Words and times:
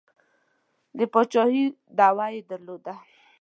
د 0.97 0.99
پاچهي 1.13 1.65
دعوه 1.97 2.25
یې 2.33 2.41
درلوده. 2.51 2.93